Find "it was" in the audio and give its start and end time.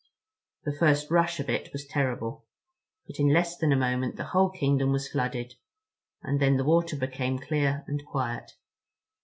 1.47-1.85